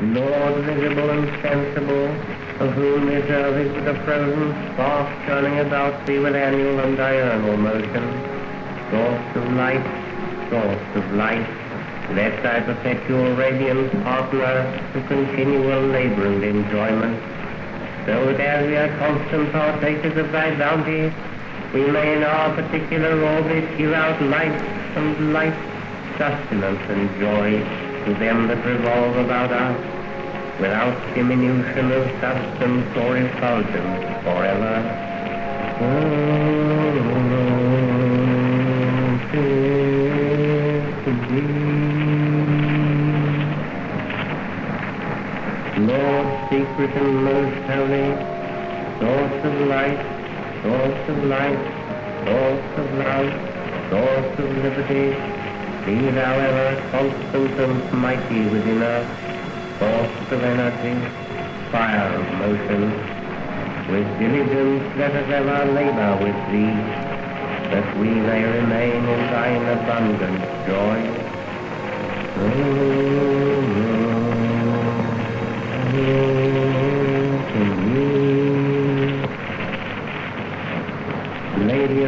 Lord 0.00 0.62
visible 0.62 1.10
and 1.10 1.26
sensible, 1.42 2.06
of 2.60 2.72
whom 2.74 3.06
this 3.06 3.28
earth 3.30 3.66
is 3.66 3.72
but 3.82 3.96
a 3.96 4.04
frozen 4.04 4.52
spark 4.72 5.26
turning 5.26 5.58
about 5.58 6.06
thee 6.06 6.20
with 6.20 6.36
annual 6.36 6.78
and 6.78 6.96
diurnal 6.96 7.56
motion, 7.56 8.04
source 8.92 9.36
of 9.36 9.52
light, 9.54 9.82
source 10.50 10.94
of 10.94 11.12
light, 11.14 11.44
let 12.14 12.40
thy 12.44 12.60
perpetual 12.60 13.34
radiance 13.34 13.92
partner 14.04 14.70
to 14.92 15.02
continual 15.08 15.82
labor 15.88 16.26
and 16.26 16.44
enjoyment, 16.44 17.18
so 18.06 18.24
that 18.26 18.40
as 18.40 18.66
we 18.68 18.76
are 18.76 18.96
constant 18.98 19.50
partakers 19.50 20.16
of 20.16 20.30
thy 20.30 20.56
bounty, 20.56 21.12
we 21.74 21.90
may 21.90 22.16
in 22.16 22.22
our 22.22 22.54
particular 22.54 23.20
orbit 23.20 23.76
give 23.76 23.92
out 23.92 24.22
light 24.22 24.62
and 24.94 25.32
light, 25.32 25.58
sustenance 26.16 26.80
and 26.88 27.18
joy 27.18 27.87
to 28.08 28.14
them 28.14 28.48
that 28.48 28.64
revolve 28.64 29.16
about 29.16 29.52
us, 29.52 29.76
without 30.60 30.96
diminution 31.14 31.92
of 31.92 32.04
substance 32.22 32.96
or 32.96 33.18
effulgence 33.18 34.00
forever. 34.24 34.74
Lord, 45.76 46.28
secret 46.48 46.92
and 46.96 47.24
most 47.24 47.60
holy, 47.68 48.08
source 49.00 49.44
of 49.44 49.54
light, 49.68 50.00
source 50.64 51.08
of 51.12 51.24
light, 51.24 51.60
source 52.24 52.70
of 52.78 52.88
love, 53.04 53.28
source 53.90 54.38
of 54.38 54.48
liberty, 54.64 55.37
be 55.88 56.10
thou 56.10 56.34
ever 56.48 56.68
constant 56.90 57.60
and 57.60 57.92
mighty 57.94 58.42
within 58.52 58.82
us, 58.82 59.06
force 59.78 60.32
of 60.34 60.42
energy, 60.44 60.94
fire 61.72 62.10
of 62.20 62.26
motion. 62.42 62.82
With 63.90 64.08
diligence 64.18 64.84
let 64.98 65.12
us 65.20 65.28
ever 65.38 65.60
labor 65.72 66.12
with 66.24 66.40
thee, 66.52 66.76
that 67.72 67.88
we 68.00 68.10
may 68.28 68.42
remain 68.44 69.02
in 69.14 69.20
thine 69.32 69.64
abundant 69.76 70.40
joy. 70.68 70.98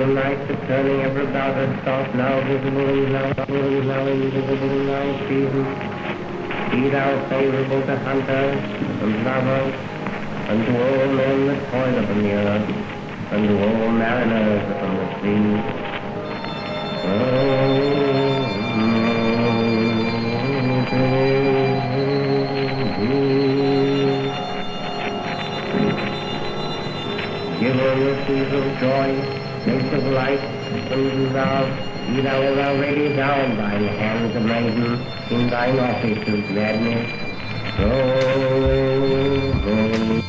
Of 0.00 0.08
light, 0.10 0.48
the 0.48 0.54
turning 0.66 1.00
ever 1.02 1.20
about 1.22 1.84
thought 1.84 2.14
now 2.14 2.40
visible 2.48 2.88
and 2.88 3.12
now 3.12 3.26
and 3.36 3.86
now 3.86 4.06
invisible 4.06 4.70
in 4.70 4.86
thy 4.86 5.06
season. 5.28 5.64
Be 6.70 6.88
thou 6.88 7.28
favorable 7.28 7.82
to 7.84 7.96
hunters 7.98 8.60
and 9.02 9.24
lovers, 9.24 9.74
and 10.48 10.58
to 10.64 10.72
all 10.80 11.06
men 11.12 11.46
that 11.48 11.60
toil 11.70 11.98
upon 12.02 12.22
the 12.22 12.32
earth, 12.32 12.70
and 13.32 13.48
to 13.48 13.54
all 13.62 13.92
mariners 13.92 14.64
upon 14.70 14.92
the 14.96 15.06
sea. 15.20 15.44
Give 27.60 27.76
all 27.78 27.96
your 27.98 28.16
seas 28.26 28.52
of 28.54 28.64
joy, 28.80 29.49
gates 29.64 29.92
of 29.92 30.04
light, 30.06 30.40
and 30.40 31.34
love, 31.34 31.68
be 32.08 32.20
thou 32.22 32.40
ever 32.40 32.80
ready 32.80 33.14
down 33.14 33.56
thine 33.56 33.84
hands 33.84 34.34
of 34.36 34.42
maiden 34.42 35.00
in 35.30 35.50
thine 35.50 35.78
offices 35.78 36.28
of 36.34 36.48
gladness. 36.48 37.10
Oh, 37.78 37.86
oh. 39.66 40.19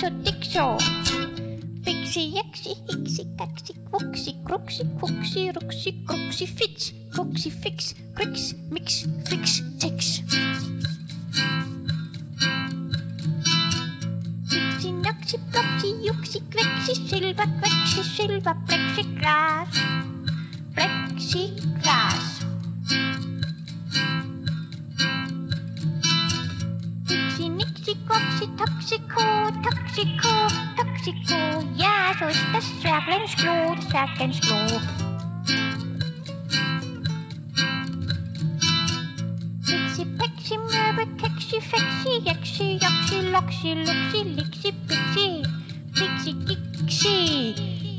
Dixo, 0.00 0.10
dixo. 0.22 0.76
Pixie, 1.84 2.32
yaxie, 2.32 2.74
hixie, 2.88 3.26
taxi, 3.36 3.74
quoxie, 3.90 4.34
croxie, 4.46 4.86
quoxie, 4.98 5.50
roxie, 5.50 5.92
croxie, 6.06 6.46
fix, 6.46 6.94
croxie, 7.12 7.50
fix, 7.50 7.94
crix, 8.14 8.54
mix, 8.70 9.04
fix, 9.28 9.62
tix. 9.78 10.22
Pixie, 14.48 14.92
noxie, 15.04 15.38
ploxie, 15.52 15.94
yuxie, 16.02 16.40
quexie, 16.50 16.94
silva, 17.06 17.44
quexie, 17.60 18.02
silva, 18.02 18.54
plexiglass. 18.66 19.74
Plexiglass. 20.74 22.29
Toxico, 29.90 30.28
toxico. 30.76 31.66
Ja, 31.76 32.14
zo 32.18 32.26
is 32.28 32.42
de 32.52 32.60
zwerglensklo, 32.80 33.74
de 33.74 33.82
zwerglensklo. 33.88 34.80
Pixie, 39.64 40.06
pixie, 40.06 40.58
murbe, 40.58 41.06
kexie, 41.16 41.60
fexie, 41.60 42.20
yexie, 42.24 42.78
yoxie, 42.78 43.30
loxie, 43.30 43.74
luxie, 43.74 44.24
lixie, 44.24 44.72
pixie. 44.86 45.42
Pixie, 45.94 46.34
kixie. 46.46 47.54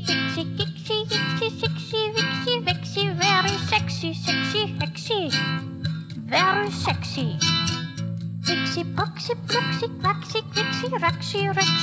Pixie, 0.06 0.46
kixie, 0.56 0.96
yixie, 1.10 1.50
sexy, 1.60 2.00
vixie, 2.14 2.60
vexie, 2.60 3.14
very 3.14 3.56
sexy, 3.68 4.14
sexy, 4.14 4.74
hexie. 4.80 5.30
Very 6.26 6.70
sexy. 6.70 7.36
Pixie, 8.46 8.84
poxy, 8.96 9.34
pluxy, 9.46 9.86
quaxy, 10.02 10.40
quixy, 10.54 10.86
roxy, 11.00 11.40
rexy, 11.58 11.81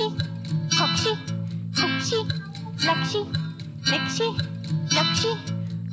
kexy, 0.00 0.16
coxy, 0.78 1.12
cooksy, 1.76 2.20
flexy, 2.76 3.20
lexy, 3.90 4.28
luxy, 4.94 5.32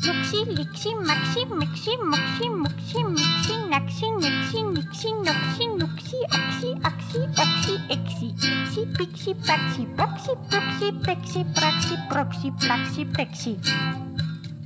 Luxy, 0.05 0.45
lixy, 0.45 0.95
maxy, 0.95 1.45
mixy, 1.45 1.97
muxy, 1.97 2.49
muxy, 2.49 3.03
mixy, 3.03 3.55
naxy, 3.69 4.07
nixy, 4.21 4.63
nixy, 4.63 5.11
noxy, 5.25 5.67
nuxy, 5.79 6.17
oxy, 6.37 6.69
oxy, 6.89 7.19
oxy, 7.43 7.73
exy, 7.89 8.27
ixy, 8.39 8.85
pixy, 8.95 9.33
paxy, 9.33 9.85
boxy, 9.97 10.33
puxy, 10.49 10.91
pexy, 11.03 11.43
praxy, 11.55 11.95
proxy, 12.09 12.51
plaxy, 12.51 13.05
plexy. 13.05 14.06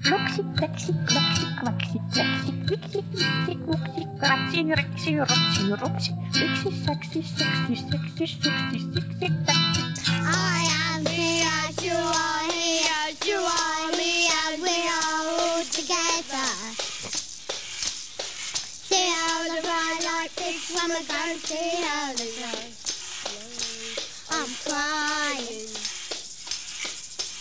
Luxy, 0.10 0.42
plexy, 0.58 0.94
cloxy, 1.06 1.46
quaxy, 1.62 2.00
plexy, 2.12 2.52
quixy, 2.68 3.02
lixy, 3.14 3.54
quoxy, 3.66 4.04
craxy, 4.20 4.62
rexy, 4.74 5.12
roxy, 5.20 5.64
roxy, 5.82 6.12
lixy, 6.34 6.72
sexy, 6.86 7.22
sexy, 7.22 7.76
sexy, 7.76 8.26
sexy, 8.26 8.80
sexy, 8.94 9.28
taxy. 9.46 9.84
I 10.26 10.66
am 10.82 11.06
here, 11.06 11.68
you 11.86 11.94
are 11.94 12.46
here, 12.52 13.08
you 13.30 13.38
are 13.38 13.88
me, 13.96 14.14
and 14.42 14.62
we 14.62 14.78
are 14.90 15.24
all 15.38 15.64
together. 15.70 16.50
See 18.90 19.06
how 19.06 19.44
the 19.54 19.60
ride 19.68 20.04
like 20.04 20.34
this 20.34 20.62
when 20.74 20.90
we 20.90 21.02
go, 21.06 21.22
see 21.46 21.78
how 21.86 22.10
the 22.14 22.28
ride. 22.42 22.74
I'm 24.34 24.50
crying. 24.66 25.70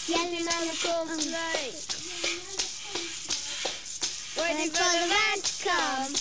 Yelling 0.09 0.47
on 0.49 0.63
the 0.67 0.75
cornflake. 0.77 2.00
Waiting 4.41 4.71
for 4.71 4.89
the 4.89 5.07
man 5.07 5.37
to 5.43 5.53
come. 5.69 6.13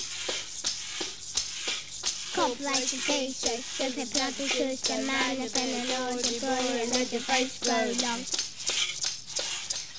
Compilation 2.35 2.99
t-shirts, 2.99 3.65
simply 3.65 4.05
plumpy 4.05 4.47
shoes, 4.47 4.81
the 4.81 5.01
man 5.07 5.39
up 5.39 5.55
in 5.55 5.69
an 5.71 5.87
old 6.03 6.19
employee 6.27 6.81
and 6.83 6.91
let 6.91 7.11
your 7.13 7.21
face 7.21 7.59
grow 7.63 7.87
long. 8.03 8.19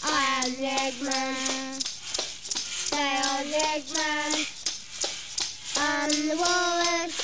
I 0.05 0.45
am 0.45 0.51
the 0.53 0.69
Eggman. 0.85 1.81
They 2.91 3.13
are 3.25 3.45
the 3.45 3.61
Eggman. 3.73 4.33
I'm 5.81 6.11
the 6.29 6.37
walrus. 6.37 7.17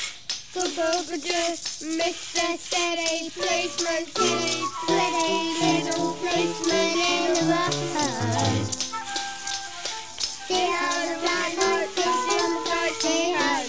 Goo-goo-goo-doo. 0.54 1.56
Mr. 2.00 2.56
Steady, 2.56 3.28
policeman, 3.36 4.06
kitty, 4.16 4.64
pretty 4.86 5.32
little 5.60 6.14
policeman 6.14 6.96
in 6.96 7.34
the 7.34 7.42
road. 7.52 8.85
See 10.48 10.54
how 10.54 11.12
the 11.12 11.18
black 11.22 11.58
light 11.58 11.90
goes 11.96 12.34
in 12.38 12.54
the 12.54 12.62
dark, 12.70 13.65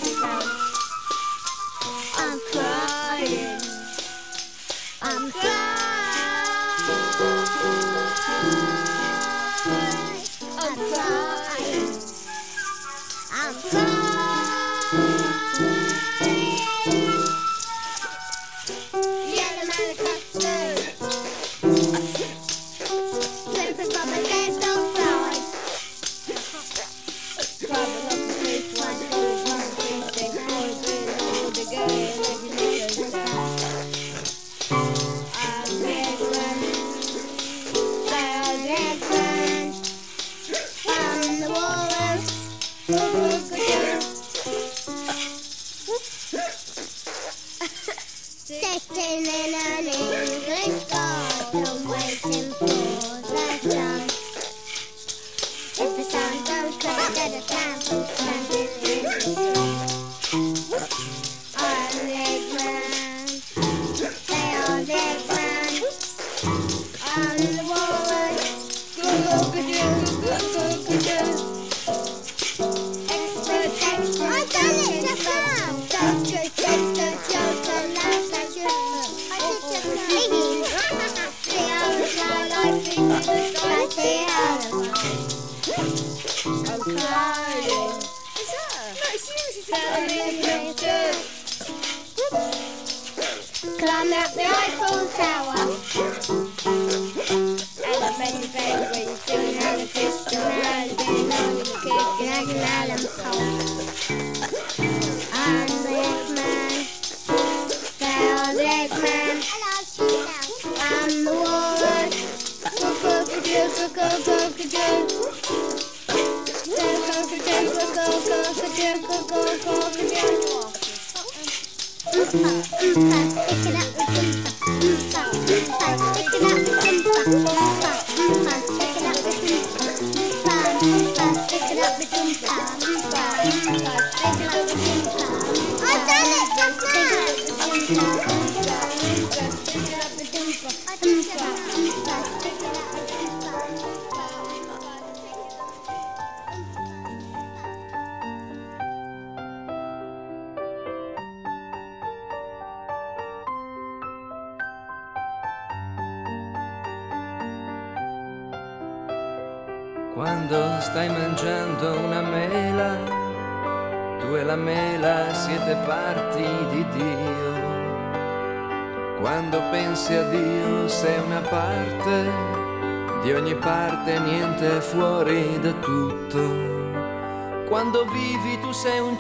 Quando 137.88 138.46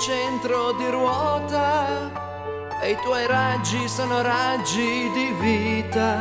centro 0.07 0.71
di 0.71 0.89
ruota 0.89 2.09
e 2.81 2.91
i 2.91 2.97
tuoi 3.03 3.27
raggi 3.27 3.89
sono 3.89 4.21
raggi 4.21 5.11
di 5.11 5.35
vita. 5.37 6.15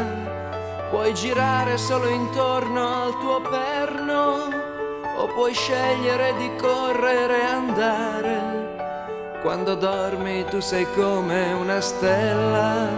Puoi 0.90 1.14
girare 1.14 1.78
solo 1.78 2.08
intorno 2.08 3.04
al 3.04 3.16
tuo 3.20 3.40
perno 3.42 4.48
o 5.18 5.26
puoi 5.28 5.54
scegliere 5.54 6.34
di 6.36 6.50
correre 6.56 7.40
e 7.40 7.44
andare. 7.44 9.38
Quando 9.42 9.76
dormi 9.76 10.44
tu 10.46 10.58
sei 10.58 10.84
come 10.96 11.52
una 11.52 11.80
stella 11.80 12.88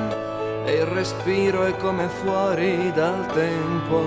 e 0.65 0.73
il 0.73 0.87
respiro 0.87 1.65
è 1.65 1.77
come 1.77 2.09
fuori 2.09 2.91
dal 2.93 3.27
tempo. 3.35 4.01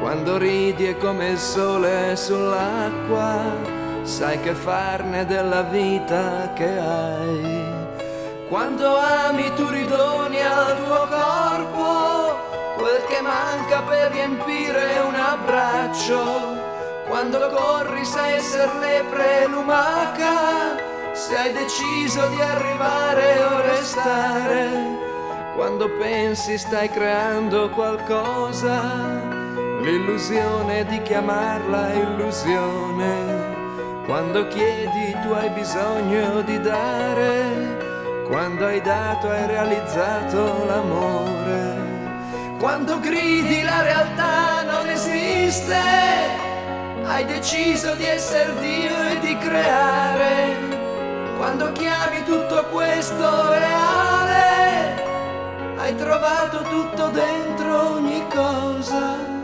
Quando 0.00 0.36
ridi 0.36 0.84
è 0.84 0.98
come 0.98 1.28
il 1.28 1.38
sole 1.38 2.14
sull'acqua, 2.14 3.77
sai 4.08 4.40
che 4.40 4.54
farne 4.54 5.26
della 5.26 5.62
vita 5.62 6.50
che 6.54 6.78
hai. 6.78 7.76
Quando 8.48 8.96
ami 8.96 9.52
tu 9.54 9.68
ridoni 9.68 10.40
al 10.40 10.82
tuo 10.82 11.06
corpo 11.06 12.38
quel 12.78 13.04
che 13.06 13.20
manca 13.20 13.82
per 13.82 14.10
riempire 14.12 15.00
un 15.06 15.14
abbraccio. 15.14 16.56
Quando 17.06 17.38
corri 17.50 18.02
sai 18.04 18.36
essere 18.36 18.78
lepre 18.80 19.46
lumaca, 19.46 20.76
se 21.12 21.36
hai 21.36 21.52
deciso 21.52 22.26
di 22.28 22.40
arrivare 22.40 23.44
o 23.44 23.60
restare. 23.60 24.96
Quando 25.54 25.90
pensi 25.98 26.56
stai 26.56 26.88
creando 26.88 27.68
qualcosa, 27.70 28.80
l'illusione 29.82 30.86
di 30.86 31.02
chiamarla 31.02 31.92
illusione. 31.92 33.37
Quando 34.08 34.48
chiedi 34.48 35.14
tu 35.20 35.32
hai 35.32 35.50
bisogno 35.50 36.40
di 36.40 36.58
dare, 36.62 37.76
quando 38.26 38.64
hai 38.64 38.80
dato 38.80 39.28
hai 39.28 39.46
realizzato 39.46 40.64
l'amore. 40.64 41.76
Quando 42.58 43.00
gridi 43.00 43.60
la 43.60 43.82
realtà 43.82 44.62
non 44.62 44.88
esiste, 44.88 45.78
hai 47.04 47.26
deciso 47.26 47.94
di 47.96 48.06
essere 48.06 48.58
Dio 48.60 49.08
e 49.10 49.18
di 49.20 49.36
creare. 49.36 50.56
Quando 51.36 51.70
chiami 51.72 52.24
tutto 52.24 52.64
questo 52.72 53.52
reale, 53.52 55.02
hai 55.76 55.94
trovato 55.96 56.62
tutto 56.62 57.08
dentro 57.08 57.90
ogni 57.96 58.26
cosa. 58.34 59.37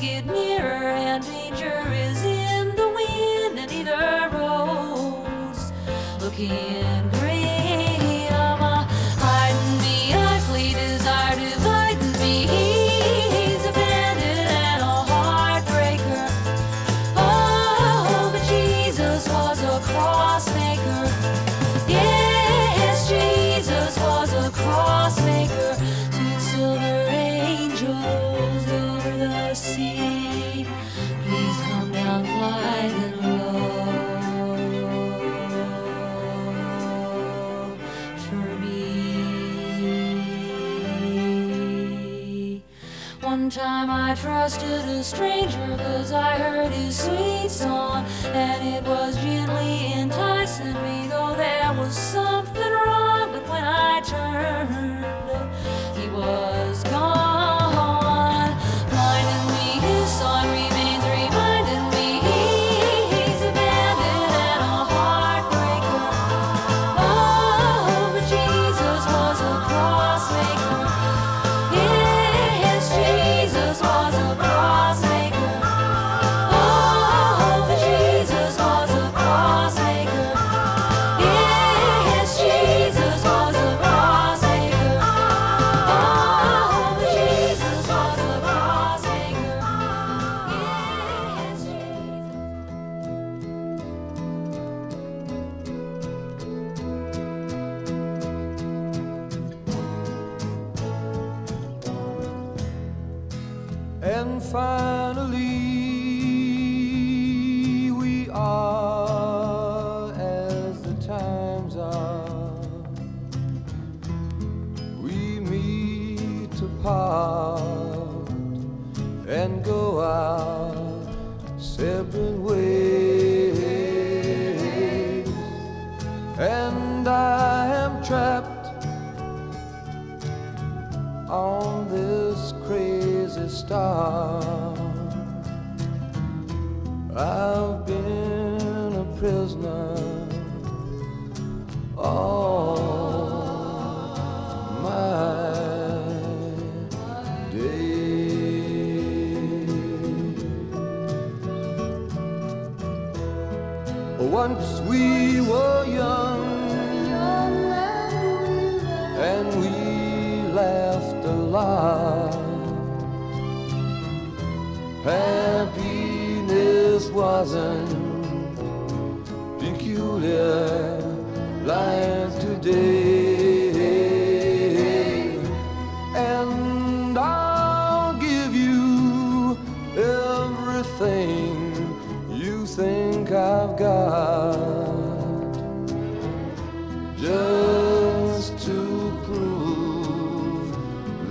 get 0.00 0.24
nearer, 0.24 0.88
and 0.88 1.22
danger 1.22 1.84
is 1.92 2.24
in 2.24 2.74
the 2.74 2.88
wind, 2.88 3.58
and 3.58 3.70
either 3.70 4.30
rose, 4.32 5.72
Looking 6.20 6.79
trusted 44.50 44.88
a 44.88 45.04
stranger, 45.04 45.76
cause 45.76 46.10
I 46.12 46.36
heard 46.36 46.72
his 46.72 46.98
sweet 46.98 47.50
song, 47.50 48.04
and 48.24 48.68
it 48.68 48.82
was 48.82 49.16
Jesus. 49.16 49.39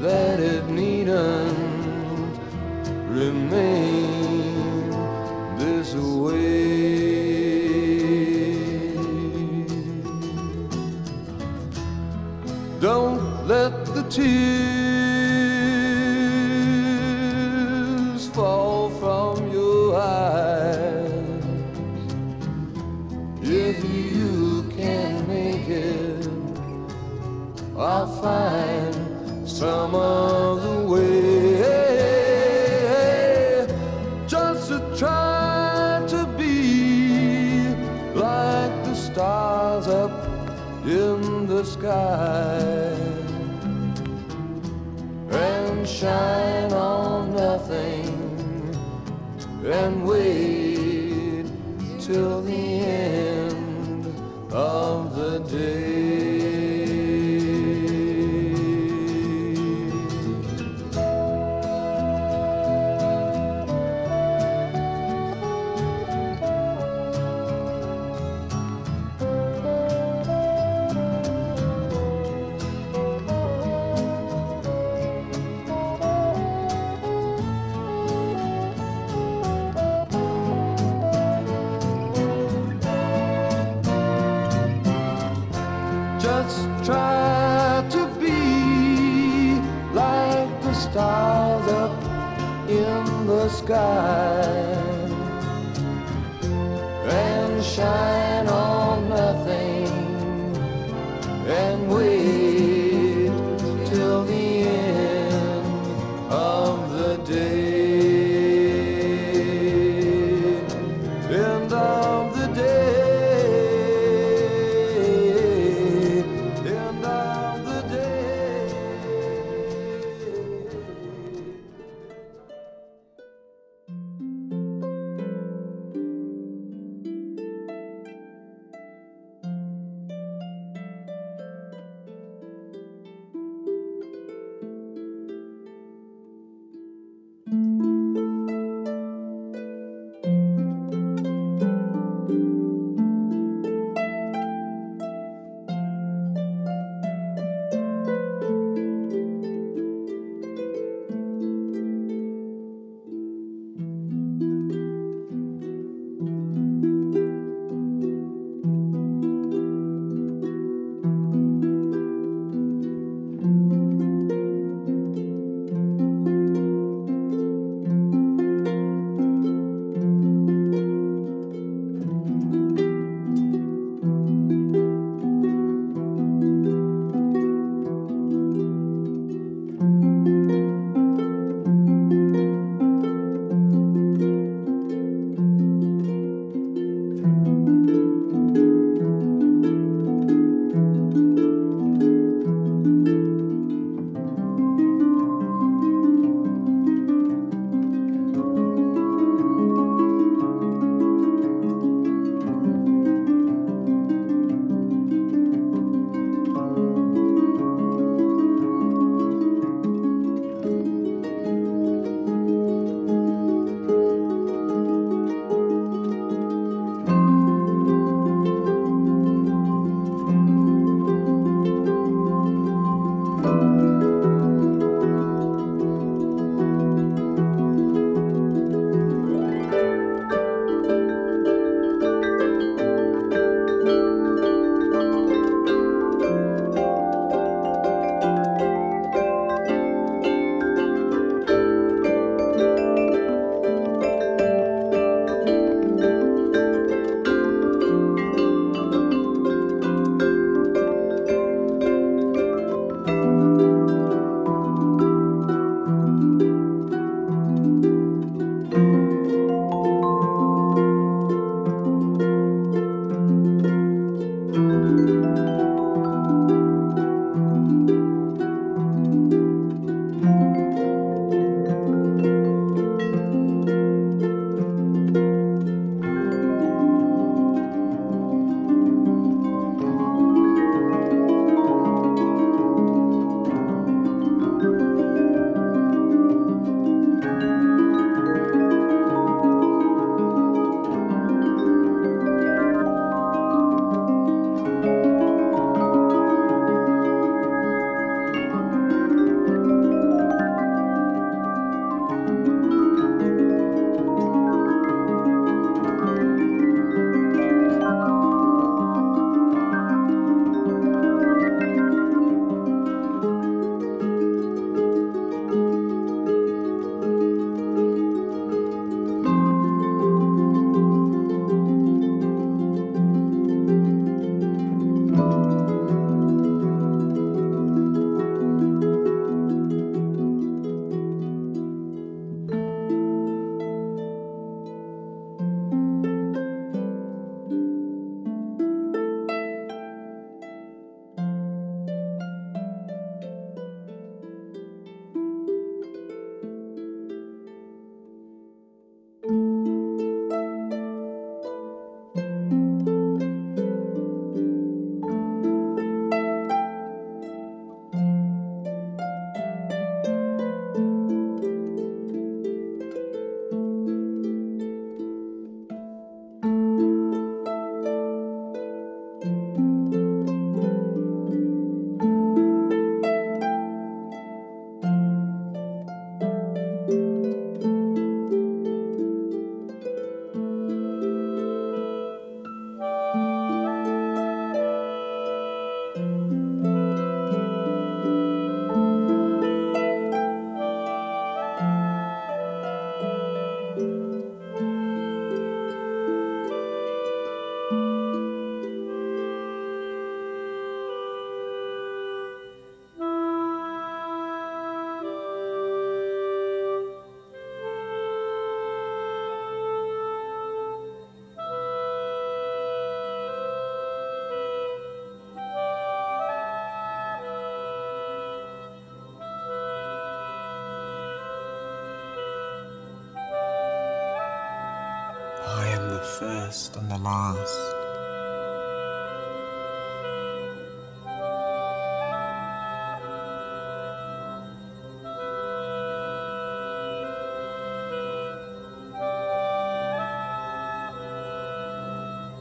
that 0.01 0.39
it 0.39 0.65
needn't 0.69 1.57
remain. 3.09 3.78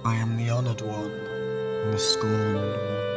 I 0.08 0.14
am 0.14 0.38
the 0.38 0.48
honoured 0.48 0.80
one 0.80 1.12
and 1.84 1.92
the 1.92 1.98
scorned 1.98 2.54
one. 2.54 3.07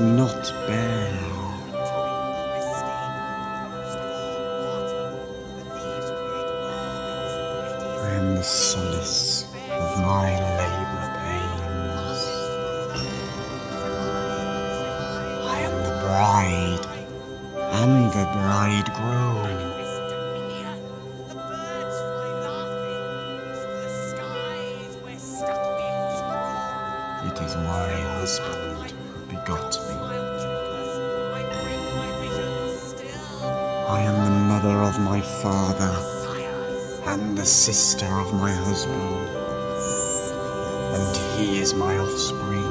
not 0.00 0.52
bad. 0.66 0.79
of 34.90 34.98
my 34.98 35.20
father 35.20 35.94
and 37.06 37.38
the 37.38 37.46
sister 37.46 38.06
of 38.06 38.34
my 38.34 38.52
husband, 38.52 39.28
and 40.96 41.16
he 41.38 41.60
is 41.60 41.74
my 41.74 41.96
offspring. 41.96 42.64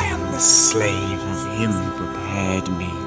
I 0.00 0.06
am 0.06 0.20
the 0.32 0.40
slave 0.40 1.20
of 1.34 1.56
him 1.56 1.70
who 1.70 2.04
prepared 2.04 2.68
me. 2.76 2.97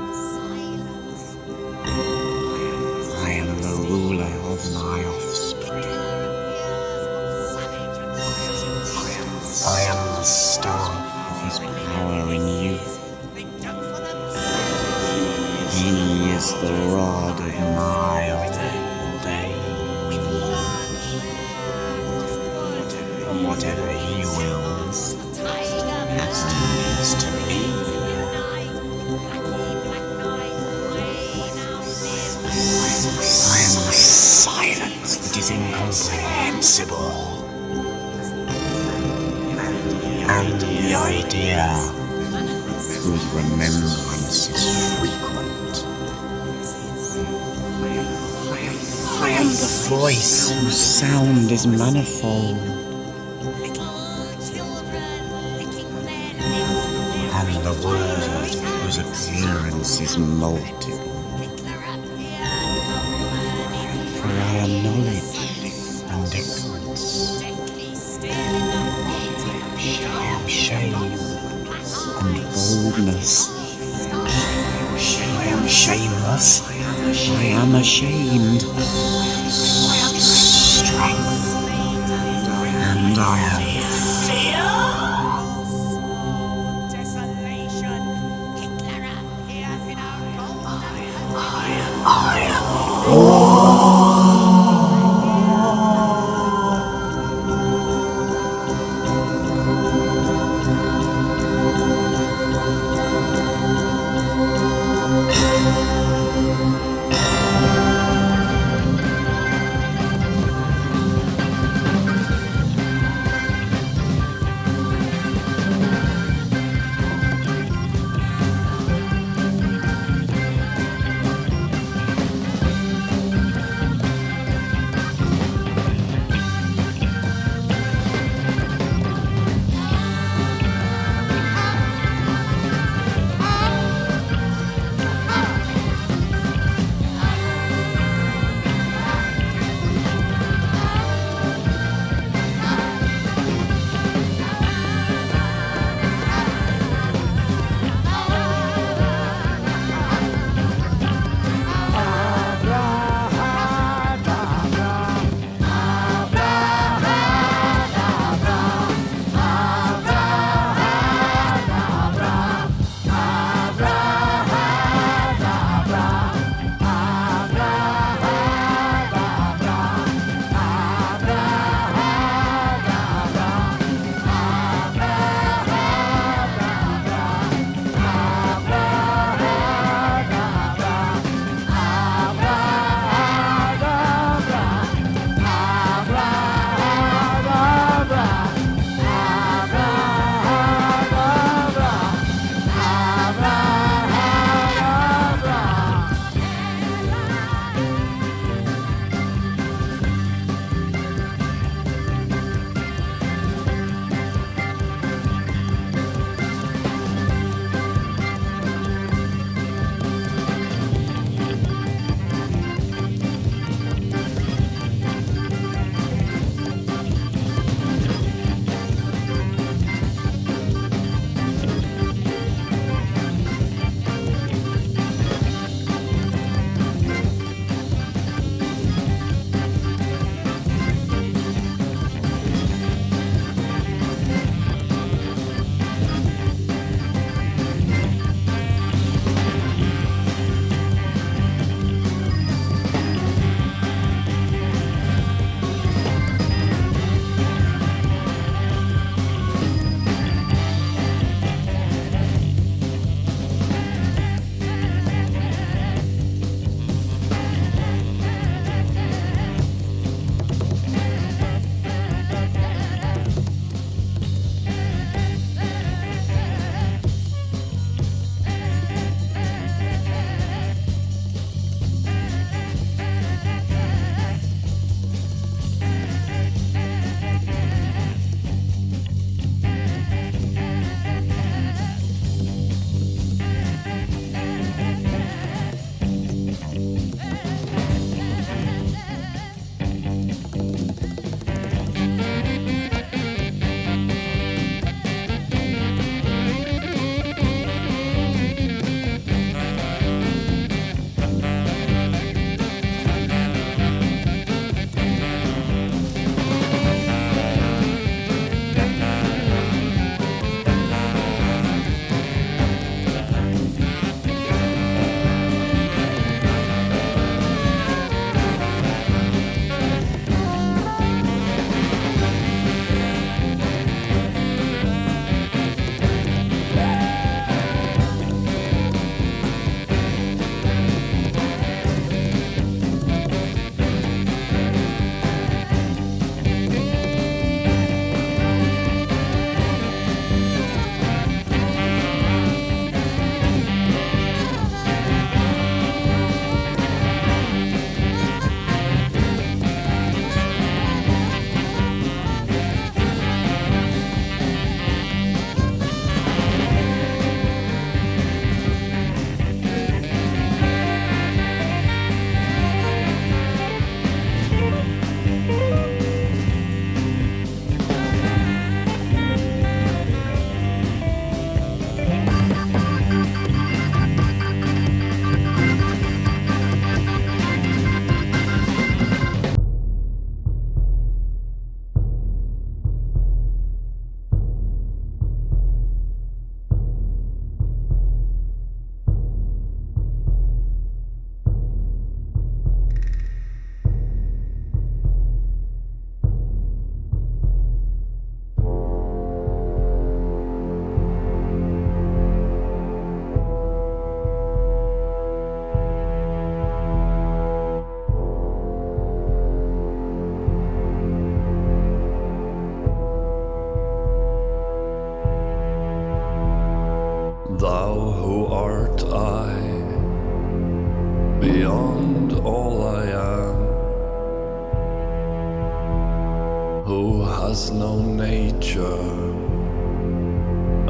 Who 426.92 427.24
has 427.24 427.72
no 427.72 428.02
nature 428.02 429.08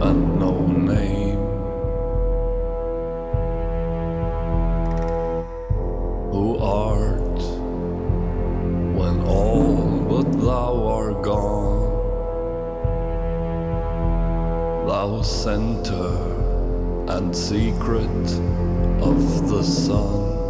and 0.08 0.22
no 0.40 0.54
name, 0.66 1.44
who 6.32 6.58
art 6.58 7.40
when 8.98 9.16
all 9.28 10.02
but 10.10 10.32
thou 10.42 10.74
are 10.98 11.14
gone, 11.22 11.86
thou 14.88 15.22
center 15.22 16.14
and 17.14 17.36
secret 17.36 18.26
of 19.12 19.50
the 19.50 19.62
sun. 19.62 20.41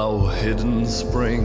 Thou 0.00 0.28
hidden 0.28 0.86
spring 0.86 1.44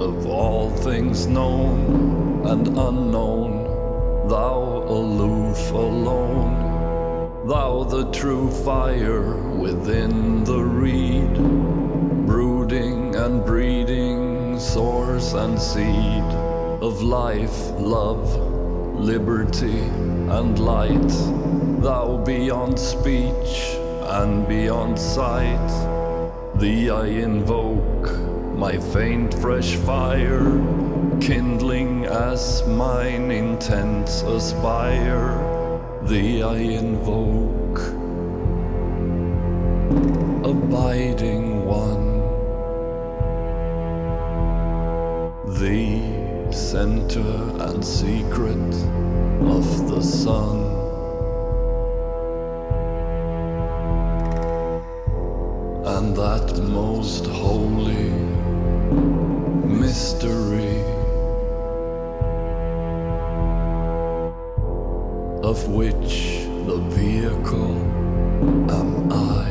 of 0.00 0.26
all 0.26 0.70
things 0.70 1.26
known 1.26 2.46
and 2.46 2.66
unknown, 2.66 4.26
thou 4.26 4.84
aloof 4.88 5.70
alone, 5.70 7.46
thou 7.46 7.84
the 7.84 8.10
true 8.10 8.50
fire 8.64 9.36
within 9.58 10.44
the 10.44 10.62
reed, 10.62 11.34
brooding 12.26 13.16
and 13.16 13.44
breeding, 13.44 14.58
source 14.58 15.34
and 15.34 15.60
seed 15.60 16.28
of 16.88 17.02
life, 17.02 17.58
love, 17.78 18.34
liberty, 18.98 19.80
and 20.38 20.58
light, 20.58 21.12
thou 21.82 22.16
beyond 22.24 22.80
speech 22.80 23.76
and 24.20 24.48
beyond 24.48 24.98
sight. 24.98 25.93
Thee 26.64 26.88
I 26.88 27.04
invoke, 27.08 28.10
my 28.56 28.78
faint 28.78 29.34
fresh 29.34 29.76
fire, 29.76 30.40
kindling 31.20 32.06
as 32.06 32.66
mine 32.66 33.30
intents 33.30 34.22
aspire. 34.22 35.28
Thee 36.04 36.42
I 36.42 36.56
invoke, 36.56 37.63
of 65.54 65.68
which 65.68 66.14
the 66.66 66.80
vehicle 66.98 67.76
am 68.78 68.90
I. 69.12 69.46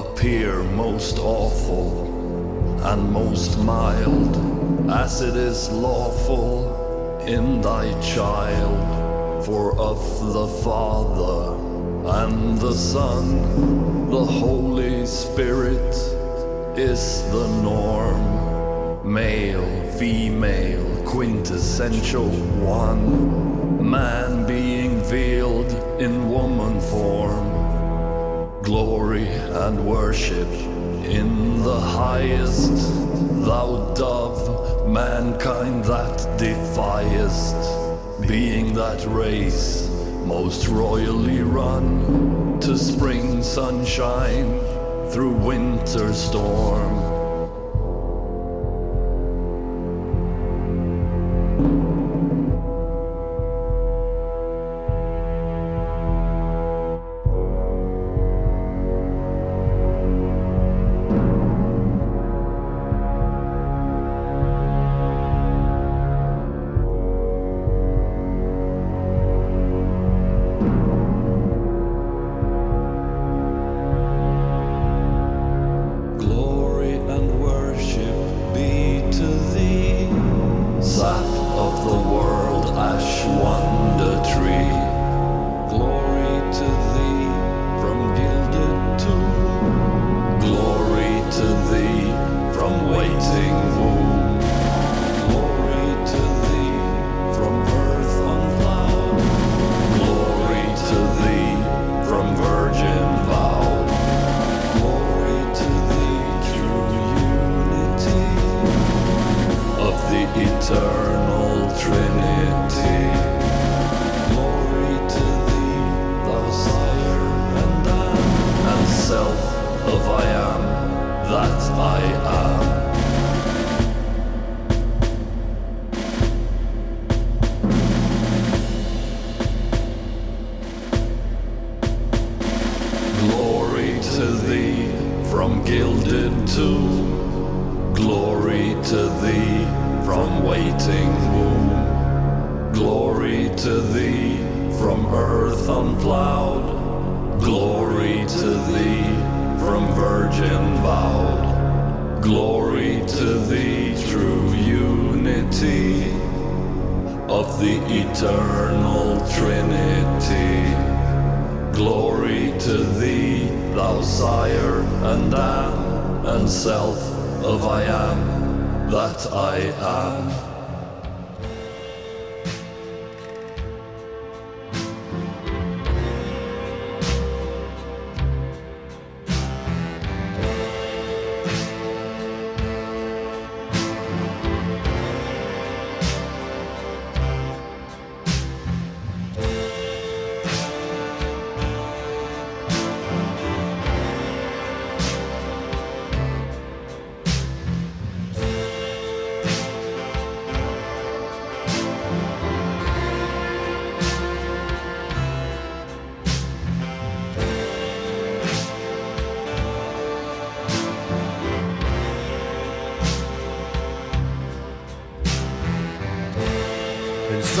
Appear 0.00 0.62
most 0.86 1.18
awful 1.18 1.90
and 2.90 3.12
most 3.12 3.58
mild 3.58 4.32
as 4.90 5.20
it 5.20 5.36
is 5.36 5.68
lawful 5.68 6.54
in 7.26 7.60
thy 7.60 7.86
child, 8.00 9.44
for 9.44 9.78
of 9.78 10.00
the 10.32 10.48
Father 10.64 11.52
and 12.22 12.58
the 12.58 12.72
Son, 12.72 13.24
the 14.08 14.24
Holy 14.24 15.04
Spirit 15.04 15.94
is 16.78 17.02
the 17.34 17.46
norm. 17.62 18.20
Male, 19.04 19.70
female, 19.98 20.87
quintessential 21.08 22.28
one, 22.60 23.90
man 23.90 24.46
being 24.46 25.02
veiled 25.04 25.72
in 25.98 26.28
woman 26.28 26.78
form. 26.82 28.62
Glory 28.62 29.26
and 29.26 29.86
worship 29.86 30.46
in 31.08 31.62
the 31.62 31.80
highest, 31.80 32.74
thou 33.42 33.94
dove, 33.94 34.86
mankind 34.90 35.82
that 35.86 36.18
defiest, 36.36 37.56
being 38.28 38.74
that 38.74 39.02
race 39.06 39.88
most 40.26 40.68
royally 40.68 41.40
run 41.40 42.60
to 42.60 42.76
spring 42.76 43.42
sunshine 43.42 44.60
through 45.10 45.32
winter 45.32 46.12
storm. 46.12 47.17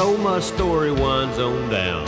So 0.08 0.16
my 0.16 0.40
story 0.40 0.90
winds 0.90 1.38
on 1.38 1.68
down 1.68 2.06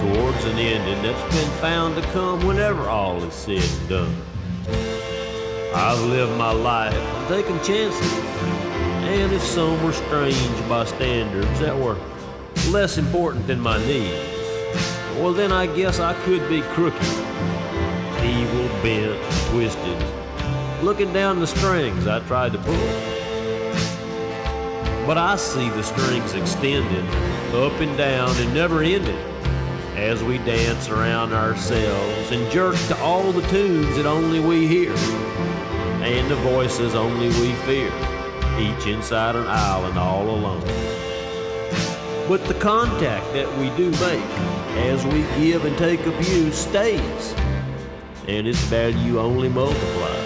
towards 0.00 0.44
an 0.44 0.58
ending 0.58 1.02
that's 1.02 1.34
been 1.34 1.50
found 1.52 1.96
to 1.96 2.02
come 2.10 2.46
whenever 2.46 2.90
all 2.90 3.24
is 3.24 3.32
said 3.32 3.62
and 3.62 3.88
done. 3.88 4.22
I've 5.74 5.98
lived 6.10 6.36
my 6.36 6.52
life 6.52 6.92
taking 7.26 7.58
chances, 7.62 8.12
and 9.08 9.32
if 9.32 9.42
some 9.42 9.82
were 9.82 9.94
strange 9.94 10.68
by 10.68 10.84
standards 10.84 11.58
that 11.60 11.74
were 11.74 11.96
less 12.68 12.98
important 12.98 13.46
than 13.46 13.60
my 13.60 13.78
needs, 13.86 14.36
well, 15.16 15.32
then 15.32 15.52
I 15.52 15.74
guess 15.74 16.00
I 16.00 16.12
could 16.24 16.46
be 16.50 16.60
crooked, 16.60 17.00
evil, 18.22 18.68
bent, 18.82 19.18
twisted, 19.48 20.04
looking 20.82 21.14
down 21.14 21.40
the 21.40 21.46
strings 21.46 22.06
I 22.06 22.20
tried 22.26 22.52
to 22.52 22.58
pull. 22.58 23.19
But 25.06 25.18
I 25.18 25.36
see 25.36 25.68
the 25.70 25.82
strings 25.82 26.34
extending 26.34 27.06
up 27.54 27.72
and 27.80 27.96
down 27.96 28.36
and 28.36 28.54
never 28.54 28.82
ending 28.82 29.18
as 29.96 30.22
we 30.22 30.38
dance 30.38 30.88
around 30.88 31.32
ourselves 31.32 32.30
and 32.30 32.50
jerk 32.50 32.76
to 32.88 32.98
all 33.00 33.32
the 33.32 33.46
tunes 33.48 33.96
that 33.96 34.06
only 34.06 34.40
we 34.40 34.66
hear 34.66 34.94
and 36.02 36.30
the 36.30 36.36
voices 36.36 36.94
only 36.94 37.28
we 37.28 37.52
fear, 37.66 37.92
each 38.58 38.86
inside 38.86 39.36
an 39.36 39.46
island 39.46 39.98
all 39.98 40.30
alone. 40.30 40.62
But 42.26 42.44
the 42.46 42.54
contact 42.54 43.32
that 43.34 43.48
we 43.58 43.68
do 43.76 43.90
make 43.90 44.24
as 44.86 45.04
we 45.04 45.22
give 45.42 45.64
and 45.64 45.76
take 45.76 46.06
abuse 46.06 46.56
stays, 46.56 47.34
and 48.26 48.46
its 48.46 48.60
value 48.60 49.20
only 49.20 49.48
multiplies. 49.48 50.19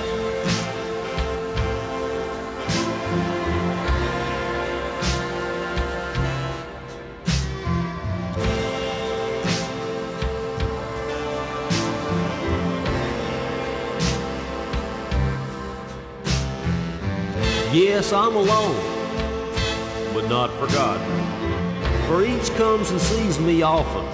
Yes, 17.94 18.12
I'm 18.12 18.34
alone, 18.34 18.74
but 20.12 20.28
not 20.28 20.50
forgotten. 20.58 21.06
For 22.08 22.24
each 22.24 22.52
comes 22.56 22.90
and 22.90 23.00
sees 23.00 23.38
me 23.38 23.62
often, 23.62 24.04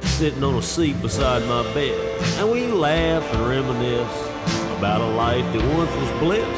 sitting 0.00 0.42
on 0.42 0.54
a 0.54 0.62
seat 0.62 0.98
beside 1.02 1.46
my 1.46 1.64
bed, 1.74 2.00
and 2.38 2.50
we 2.50 2.68
laugh 2.68 3.30
and 3.34 3.46
reminisce 3.46 4.78
about 4.78 5.02
a 5.02 5.06
life 5.16 5.44
that 5.52 5.76
once 5.76 5.94
was 5.96 6.10
bliss 6.18 6.48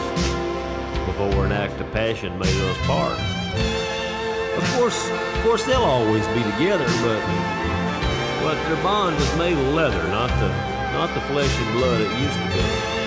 before 1.04 1.46
an 1.46 1.50
act 1.50 1.80
of 1.80 1.90
passion 1.90 2.38
made 2.38 2.62
us 2.62 2.78
part. 2.86 3.18
Of 4.56 4.78
course, 4.78 5.10
of 5.10 5.42
course, 5.42 5.64
they'll 5.64 5.82
always 5.82 6.24
be 6.28 6.44
together, 6.54 6.86
but 7.02 7.22
but 8.44 8.54
their 8.68 8.80
bond 8.84 9.16
is 9.16 9.36
made 9.36 9.58
of 9.58 9.74
leather, 9.74 10.04
not 10.10 10.30
the 10.38 10.48
not 10.94 11.12
the 11.12 11.20
flesh 11.22 11.52
and 11.58 11.76
blood 11.76 12.00
it 12.00 12.20
used 12.20 12.38
to 12.38 12.46
be. 12.54 13.03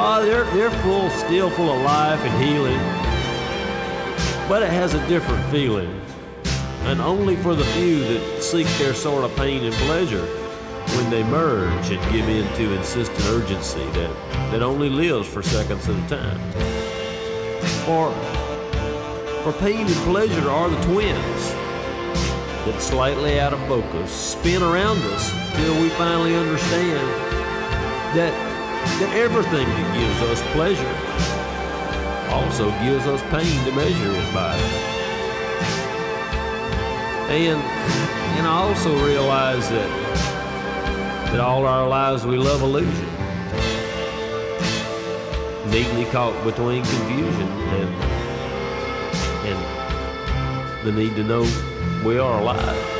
Oh, 0.00 0.24
they're 0.24 0.44
they're 0.54 0.70
full, 0.82 1.10
still 1.10 1.50
full 1.50 1.72
of 1.72 1.82
life 1.82 2.20
and 2.20 2.44
healing, 2.44 2.78
but 4.48 4.62
it 4.62 4.70
has 4.70 4.94
a 4.94 5.04
different 5.08 5.44
feeling, 5.50 5.90
and 6.82 7.00
only 7.00 7.34
for 7.34 7.56
the 7.56 7.64
few 7.64 7.98
that 8.04 8.40
seek 8.40 8.68
their 8.78 8.94
sort 8.94 9.24
of 9.24 9.34
pain 9.34 9.64
and 9.64 9.74
pleasure 9.74 10.24
when 10.94 11.10
they 11.10 11.24
merge 11.24 11.90
and 11.90 12.12
give 12.12 12.28
in 12.28 12.46
to 12.54 12.76
insistent 12.76 13.24
urgency 13.26 13.84
that 13.90 14.14
that 14.52 14.62
only 14.62 14.88
lives 14.88 15.26
for 15.26 15.42
seconds 15.42 15.88
at 15.88 15.96
a 15.96 16.08
time. 16.08 16.52
For 17.84 18.12
for 19.42 19.52
pain 19.58 19.84
and 19.84 19.96
pleasure 20.06 20.48
are 20.48 20.68
the 20.68 20.80
twins 20.82 21.50
that 22.66 22.80
slightly 22.80 23.40
out 23.40 23.52
of 23.52 23.58
focus 23.66 24.12
spin 24.12 24.62
around 24.62 24.98
us 24.98 25.32
till 25.56 25.82
we 25.82 25.88
finally 25.88 26.36
understand 26.36 27.08
that 28.14 28.47
that 29.00 29.10
everything 29.14 29.66
that 29.66 29.88
gives 29.98 30.20
us 30.30 30.42
pleasure 30.52 30.94
also 32.32 32.70
gives 32.82 33.06
us 33.06 33.22
pain 33.30 33.64
to 33.64 33.72
measure 33.72 34.12
it 34.12 34.34
by. 34.34 34.56
And 37.30 37.60
and 38.38 38.46
I 38.46 38.50
also 38.50 38.90
realize 39.04 39.68
that 39.68 39.88
that 41.30 41.40
all 41.40 41.66
our 41.66 41.86
lives 41.86 42.24
we 42.26 42.38
love 42.38 42.62
illusion. 42.62 43.08
Neatly 45.70 46.10
caught 46.10 46.42
between 46.44 46.82
confusion 46.84 47.48
and 47.78 47.90
and 49.46 50.86
the 50.86 50.92
need 50.92 51.14
to 51.16 51.24
know 51.24 51.42
we 52.04 52.18
are 52.18 52.40
alive. 52.40 52.97